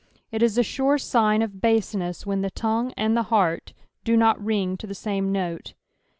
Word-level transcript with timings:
it 0.31 0.41
is 0.41 0.57
a 0.57 0.63
sure 0.63 0.97
sign 0.97 1.43
of 1.43 1.61
baseness 1.61 2.25
when 2.25 2.41
the 2.41 2.49
tongue 2.49 2.91
and 2.97 3.15
the 3.15 3.21
heart 3.29 3.71
do 4.03 4.17
not 4.17 4.43
ring 4.43 4.75
to 4.75 4.87
the 4.87 4.95
same 4.95 5.31
iiol«. 5.31 5.75